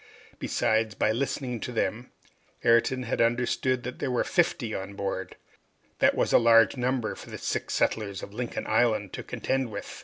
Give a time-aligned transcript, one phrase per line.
[0.39, 2.11] Besides, by listening to them,
[2.63, 5.35] Ayrton had understood that there were fifty on board.
[5.99, 9.99] That was a large number for the six settlers of Lincoln Island to contend with!